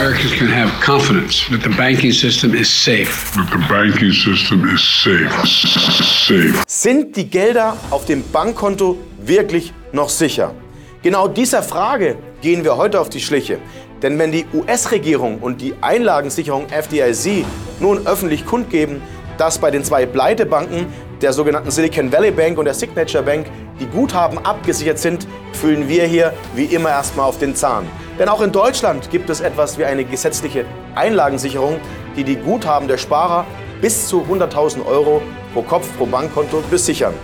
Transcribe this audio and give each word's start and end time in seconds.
Americans 0.00 0.32
can 0.32 0.48
have 0.48 0.70
confidence 0.80 1.46
that 1.50 1.62
the 1.62 1.76
banking 1.76 2.10
system 2.10 2.54
is 2.54 2.70
safe. 2.70 3.32
That 3.34 3.50
the 3.50 3.58
banking 3.68 4.12
system 4.12 4.66
is 4.66 4.82
safe. 4.82 5.30
Safe. 5.46 6.54
Sind 6.66 7.14
die 7.16 7.28
Gelder 7.28 7.76
auf 7.90 8.06
dem 8.06 8.22
Bankkonto 8.32 8.96
wirklich 9.20 9.74
noch 9.92 10.08
sicher? 10.08 10.54
Genau 11.02 11.28
dieser 11.28 11.62
Frage 11.62 12.16
gehen 12.40 12.64
wir 12.64 12.78
heute 12.78 12.98
auf 12.98 13.10
die 13.10 13.20
Schliche. 13.20 13.58
Denn 14.00 14.18
wenn 14.18 14.32
die 14.32 14.46
US-Regierung 14.54 15.38
und 15.38 15.60
die 15.60 15.74
Einlagensicherung 15.82 16.70
FDIC 16.70 17.44
nun 17.78 18.06
öffentlich 18.06 18.46
kundgeben, 18.46 19.02
dass 19.36 19.58
bei 19.58 19.70
den 19.70 19.84
zwei 19.84 20.06
Pleitebanken, 20.06 20.86
der 21.22 21.32
sogenannten 21.32 21.70
Silicon 21.70 22.10
Valley 22.12 22.30
Bank 22.30 22.58
und 22.58 22.64
der 22.64 22.74
Signature 22.74 23.22
Bank, 23.22 23.46
die 23.78 23.86
Guthaben 23.86 24.38
abgesichert 24.38 24.98
sind, 24.98 25.26
fühlen 25.52 25.88
wir 25.88 26.04
hier 26.04 26.32
wie 26.54 26.64
immer 26.64 26.90
erstmal 26.90 27.26
auf 27.26 27.38
den 27.38 27.54
Zahn. 27.54 27.86
Denn 28.18 28.28
auch 28.28 28.40
in 28.40 28.52
Deutschland 28.52 29.10
gibt 29.10 29.30
es 29.30 29.40
etwas 29.40 29.78
wie 29.78 29.84
eine 29.84 30.04
gesetzliche 30.04 30.64
Einlagensicherung, 30.94 31.80
die 32.16 32.24
die 32.24 32.36
Guthaben 32.36 32.88
der 32.88 32.98
Sparer 32.98 33.44
bis 33.80 34.08
zu 34.08 34.22
100.000 34.22 34.84
Euro 34.86 35.22
pro 35.54 35.62
Kopf 35.62 35.88
pro 35.96 36.06
Bankkonto 36.06 36.62
besichern. 36.70 37.14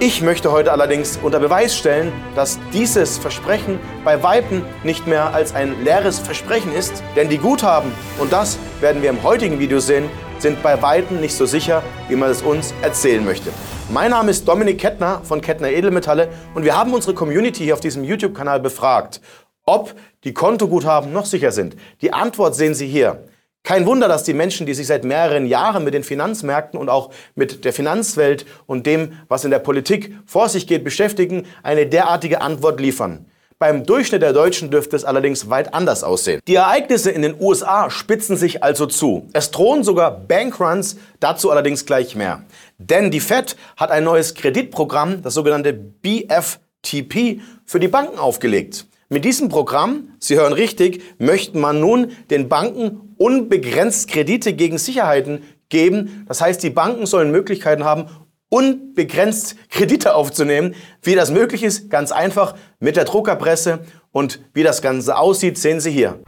Ich 0.00 0.22
möchte 0.22 0.52
heute 0.52 0.70
allerdings 0.70 1.18
unter 1.20 1.40
Beweis 1.40 1.76
stellen, 1.76 2.12
dass 2.36 2.60
dieses 2.72 3.18
Versprechen 3.18 3.80
bei 4.04 4.22
Weitem 4.22 4.62
nicht 4.84 5.08
mehr 5.08 5.34
als 5.34 5.56
ein 5.56 5.82
leeres 5.82 6.20
Versprechen 6.20 6.72
ist, 6.72 7.02
denn 7.16 7.28
die 7.28 7.38
Guthaben, 7.38 7.90
und 8.20 8.32
das 8.32 8.58
werden 8.80 9.02
wir 9.02 9.10
im 9.10 9.24
heutigen 9.24 9.58
Video 9.58 9.80
sehen, 9.80 10.08
sind 10.40 10.62
bei 10.62 10.80
Weitem 10.82 11.20
nicht 11.20 11.34
so 11.34 11.46
sicher, 11.46 11.82
wie 12.08 12.16
man 12.16 12.30
es 12.30 12.42
uns 12.42 12.72
erzählen 12.82 13.24
möchte. 13.24 13.50
Mein 13.90 14.10
Name 14.10 14.30
ist 14.30 14.46
Dominik 14.46 14.78
Kettner 14.78 15.20
von 15.24 15.40
Kettner 15.40 15.70
Edelmetalle 15.70 16.28
und 16.54 16.64
wir 16.64 16.76
haben 16.76 16.94
unsere 16.94 17.14
Community 17.14 17.64
hier 17.64 17.74
auf 17.74 17.80
diesem 17.80 18.04
YouTube-Kanal 18.04 18.60
befragt, 18.60 19.20
ob 19.64 19.94
die 20.24 20.34
Kontoguthaben 20.34 21.12
noch 21.12 21.26
sicher 21.26 21.52
sind. 21.52 21.76
Die 22.02 22.12
Antwort 22.12 22.54
sehen 22.54 22.74
Sie 22.74 22.86
hier. 22.86 23.24
Kein 23.64 23.86
Wunder, 23.86 24.08
dass 24.08 24.24
die 24.24 24.32
Menschen, 24.32 24.66
die 24.66 24.74
sich 24.74 24.86
seit 24.86 25.04
mehreren 25.04 25.46
Jahren 25.46 25.84
mit 25.84 25.92
den 25.92 26.04
Finanzmärkten 26.04 26.78
und 26.78 26.88
auch 26.88 27.10
mit 27.34 27.64
der 27.64 27.72
Finanzwelt 27.72 28.46
und 28.66 28.86
dem, 28.86 29.12
was 29.28 29.44
in 29.44 29.50
der 29.50 29.58
Politik 29.58 30.14
vor 30.24 30.48
sich 30.48 30.66
geht, 30.66 30.84
beschäftigen, 30.84 31.46
eine 31.62 31.86
derartige 31.86 32.40
Antwort 32.40 32.80
liefern. 32.80 33.26
Beim 33.60 33.84
Durchschnitt 33.84 34.22
der 34.22 34.32
Deutschen 34.32 34.70
dürfte 34.70 34.94
es 34.94 35.04
allerdings 35.04 35.50
weit 35.50 35.74
anders 35.74 36.04
aussehen. 36.04 36.40
Die 36.46 36.54
Ereignisse 36.54 37.10
in 37.10 37.22
den 37.22 37.34
USA 37.40 37.90
spitzen 37.90 38.36
sich 38.36 38.62
also 38.62 38.86
zu. 38.86 39.28
Es 39.32 39.50
drohen 39.50 39.82
sogar 39.82 40.12
Bankruns, 40.12 40.96
dazu 41.18 41.50
allerdings 41.50 41.84
gleich 41.84 42.14
mehr. 42.14 42.44
Denn 42.78 43.10
die 43.10 43.18
Fed 43.18 43.56
hat 43.76 43.90
ein 43.90 44.04
neues 44.04 44.34
Kreditprogramm, 44.34 45.22
das 45.22 45.34
sogenannte 45.34 45.72
BFTP, 45.72 47.40
für 47.66 47.80
die 47.80 47.88
Banken 47.88 48.20
aufgelegt. 48.20 48.86
Mit 49.08 49.24
diesem 49.24 49.48
Programm, 49.48 50.10
Sie 50.20 50.36
hören 50.36 50.52
richtig, 50.52 51.02
möchte 51.18 51.58
man 51.58 51.80
nun 51.80 52.12
den 52.30 52.48
Banken 52.48 53.14
unbegrenzt 53.16 54.08
Kredite 54.08 54.52
gegen 54.52 54.78
Sicherheiten 54.78 55.42
geben. 55.68 56.24
Das 56.28 56.40
heißt, 56.40 56.62
die 56.62 56.70
Banken 56.70 57.06
sollen 57.06 57.32
Möglichkeiten 57.32 57.82
haben, 57.82 58.06
unbegrenzt 58.48 59.56
Kredite 59.70 60.14
aufzunehmen. 60.14 60.74
Wie 61.02 61.14
das 61.14 61.30
möglich 61.30 61.62
ist, 61.62 61.90
ganz 61.90 62.12
einfach 62.12 62.54
mit 62.80 62.96
der 62.96 63.04
Druckerpresse. 63.04 63.80
Und 64.10 64.40
wie 64.54 64.62
das 64.62 64.82
Ganze 64.82 65.16
aussieht, 65.16 65.58
sehen 65.58 65.80
Sie 65.80 65.90
hier. 65.90 66.20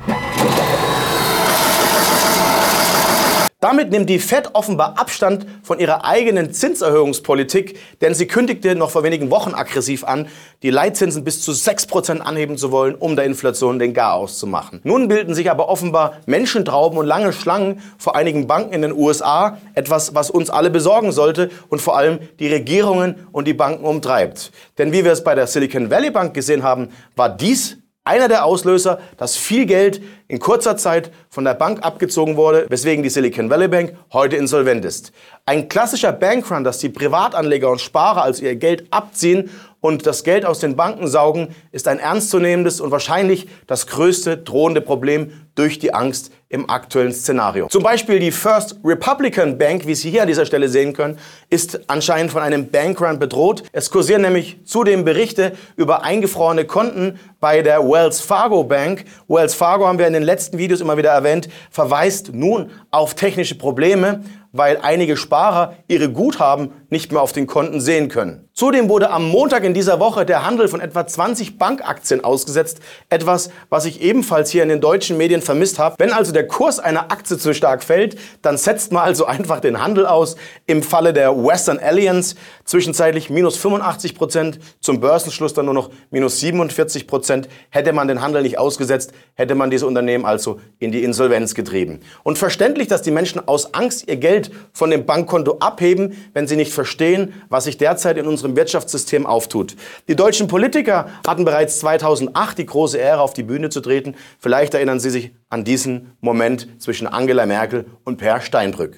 Damit 3.62 3.90
nimmt 3.90 4.08
die 4.08 4.18
Fed 4.18 4.54
offenbar 4.54 4.98
Abstand 4.98 5.44
von 5.62 5.78
ihrer 5.78 6.06
eigenen 6.06 6.50
Zinserhöhungspolitik, 6.50 7.78
denn 8.00 8.14
sie 8.14 8.26
kündigte 8.26 8.74
noch 8.74 8.90
vor 8.90 9.02
wenigen 9.02 9.30
Wochen 9.30 9.52
aggressiv 9.52 10.02
an, 10.02 10.28
die 10.62 10.70
Leitzinsen 10.70 11.24
bis 11.24 11.42
zu 11.42 11.52
6% 11.52 12.20
anheben 12.20 12.56
zu 12.56 12.72
wollen, 12.72 12.94
um 12.94 13.16
der 13.16 13.26
Inflation 13.26 13.78
den 13.78 13.92
Garaus 13.92 14.38
zu 14.38 14.46
machen. 14.46 14.80
Nun 14.82 15.08
bilden 15.08 15.34
sich 15.34 15.50
aber 15.50 15.68
offenbar 15.68 16.14
Menschentrauben 16.24 16.98
und 16.98 17.04
lange 17.04 17.34
Schlangen 17.34 17.82
vor 17.98 18.16
einigen 18.16 18.46
Banken 18.46 18.72
in 18.72 18.80
den 18.80 18.92
USA, 18.92 19.58
etwas, 19.74 20.14
was 20.14 20.30
uns 20.30 20.48
alle 20.48 20.70
besorgen 20.70 21.12
sollte 21.12 21.50
und 21.68 21.82
vor 21.82 21.98
allem 21.98 22.18
die 22.38 22.48
Regierungen 22.48 23.26
und 23.30 23.46
die 23.46 23.52
Banken 23.52 23.84
umtreibt. 23.84 24.52
Denn 24.78 24.90
wie 24.94 25.04
wir 25.04 25.12
es 25.12 25.22
bei 25.22 25.34
der 25.34 25.46
Silicon 25.46 25.90
Valley 25.90 26.10
Bank 26.10 26.32
gesehen 26.32 26.62
haben, 26.62 26.88
war 27.14 27.28
dies 27.28 27.76
einer 28.04 28.28
der 28.28 28.44
Auslöser, 28.44 28.98
dass 29.18 29.36
viel 29.36 29.66
Geld 29.66 30.02
in 30.26 30.38
kurzer 30.38 30.76
Zeit 30.76 31.10
von 31.28 31.44
der 31.44 31.54
Bank 31.54 31.84
abgezogen 31.84 32.36
wurde, 32.36 32.66
weswegen 32.68 33.02
die 33.02 33.10
Silicon 33.10 33.50
Valley 33.50 33.68
Bank 33.68 33.94
heute 34.12 34.36
insolvent 34.36 34.84
ist. 34.84 35.12
Ein 35.44 35.68
klassischer 35.68 36.12
Bankrun, 36.12 36.64
dass 36.64 36.78
die 36.78 36.88
Privatanleger 36.88 37.70
und 37.70 37.80
Sparer 37.80 38.22
also 38.22 38.44
ihr 38.44 38.56
Geld 38.56 38.86
abziehen 38.90 39.50
und 39.80 40.06
das 40.06 40.24
Geld 40.24 40.44
aus 40.44 40.60
den 40.60 40.76
Banken 40.76 41.08
saugen, 41.08 41.54
ist 41.72 41.88
ein 41.88 41.98
ernstzunehmendes 41.98 42.80
und 42.80 42.90
wahrscheinlich 42.90 43.48
das 43.66 43.86
größte 43.86 44.36
drohende 44.36 44.80
Problem 44.80 45.32
durch 45.54 45.78
die 45.78 45.92
Angst 45.92 46.32
im 46.48 46.68
aktuellen 46.68 47.12
Szenario. 47.12 47.68
Zum 47.68 47.82
Beispiel 47.82 48.18
die 48.18 48.32
First 48.32 48.76
Republican 48.84 49.58
Bank, 49.58 49.86
wie 49.86 49.94
Sie 49.94 50.10
hier 50.10 50.22
an 50.22 50.28
dieser 50.28 50.46
Stelle 50.46 50.68
sehen 50.68 50.92
können, 50.92 51.18
ist 51.48 51.80
anscheinend 51.88 52.32
von 52.32 52.42
einem 52.42 52.70
Bankrun 52.70 53.18
bedroht. 53.18 53.62
Es 53.72 53.90
kursieren 53.90 54.22
nämlich 54.22 54.58
zudem 54.64 55.04
Berichte 55.04 55.52
über 55.76 56.02
eingefrorene 56.02 56.64
Konten 56.64 57.18
bei 57.40 57.62
der 57.62 57.80
Wells 57.80 58.20
Fargo 58.20 58.64
Bank. 58.64 59.04
Wells 59.28 59.54
Fargo 59.54 59.86
haben 59.86 59.98
wir 59.98 60.06
in 60.06 60.12
den 60.12 60.22
letzten 60.22 60.58
Videos 60.58 60.80
immer 60.80 60.96
wieder 60.96 61.10
erwähnt, 61.10 61.48
verweist 61.70 62.32
nun 62.32 62.70
auf 62.90 63.14
technische 63.14 63.54
Probleme 63.54 64.22
weil 64.52 64.78
einige 64.82 65.16
Sparer 65.16 65.76
ihre 65.88 66.10
Guthaben 66.10 66.72
nicht 66.90 67.12
mehr 67.12 67.22
auf 67.22 67.32
den 67.32 67.46
Konten 67.46 67.80
sehen 67.80 68.08
können. 68.08 68.48
Zudem 68.52 68.88
wurde 68.88 69.10
am 69.10 69.28
Montag 69.28 69.64
in 69.64 69.72
dieser 69.72 70.00
Woche 70.00 70.26
der 70.26 70.44
Handel 70.44 70.68
von 70.68 70.80
etwa 70.80 71.06
20 71.06 71.56
Bankaktien 71.56 72.22
ausgesetzt, 72.22 72.80
etwas, 73.08 73.50
was 73.70 73.86
ich 73.86 74.02
ebenfalls 74.02 74.50
hier 74.50 74.62
in 74.62 74.68
den 74.68 74.80
deutschen 74.80 75.16
Medien 75.16 75.40
vermisst 75.40 75.78
habe. 75.78 75.94
Wenn 75.98 76.12
also 76.12 76.32
der 76.32 76.46
Kurs 76.46 76.78
einer 76.78 77.10
Aktie 77.10 77.38
zu 77.38 77.54
stark 77.54 77.82
fällt, 77.82 78.18
dann 78.42 78.58
setzt 78.58 78.92
man 78.92 79.04
also 79.04 79.24
einfach 79.30 79.60
den 79.60 79.82
Handel 79.82 80.04
aus. 80.04 80.36
Im 80.66 80.82
Falle 80.82 81.12
der 81.12 81.34
Western 81.42 81.78
Alliance 81.78 82.34
zwischenzeitlich 82.64 83.30
minus 83.30 83.56
85 83.56 84.14
Prozent, 84.14 84.58
zum 84.80 85.00
Börsenschluss 85.00 85.54
dann 85.54 85.64
nur 85.64 85.74
noch 85.74 85.90
minus 86.10 86.40
47 86.40 87.06
Prozent. 87.06 87.48
Hätte 87.70 87.92
man 87.92 88.08
den 88.08 88.20
Handel 88.20 88.42
nicht 88.42 88.58
ausgesetzt, 88.58 89.12
hätte 89.34 89.54
man 89.54 89.70
diese 89.70 89.86
Unternehmen 89.86 90.24
also 90.24 90.60
in 90.78 90.92
die 90.92 91.02
Insolvenz 91.02 91.54
getrieben. 91.54 92.00
Und 92.24 92.36
verständlich, 92.36 92.88
dass 92.88 93.02
die 93.02 93.10
Menschen 93.10 93.46
aus 93.48 93.74
Angst 93.74 94.08
ihr 94.08 94.16
Geld 94.16 94.50
von 94.72 94.90
dem 94.90 95.06
Bankkonto 95.06 95.58
abheben, 95.60 96.16
wenn 96.34 96.46
sie 96.46 96.56
nicht 96.56 96.72
verstehen, 96.80 97.34
was 97.50 97.64
sich 97.64 97.76
derzeit 97.76 98.16
in 98.16 98.26
unserem 98.26 98.56
Wirtschaftssystem 98.56 99.26
auftut. 99.26 99.76
Die 100.08 100.16
deutschen 100.16 100.48
Politiker 100.48 101.10
hatten 101.26 101.44
bereits 101.44 101.78
2008 101.80 102.56
die 102.56 102.64
große 102.64 102.96
Ehre, 102.96 103.20
auf 103.20 103.34
die 103.34 103.42
Bühne 103.42 103.68
zu 103.68 103.82
treten. 103.82 104.14
Vielleicht 104.38 104.72
erinnern 104.72 104.98
Sie 104.98 105.10
sich 105.10 105.32
an 105.50 105.62
diesen 105.62 106.12
Moment 106.22 106.68
zwischen 106.78 107.06
Angela 107.06 107.44
Merkel 107.44 107.84
und 108.04 108.16
Per 108.16 108.40
Steinbrück. 108.40 108.96